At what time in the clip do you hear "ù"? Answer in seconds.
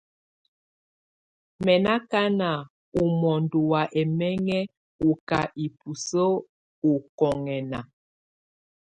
5.07-5.09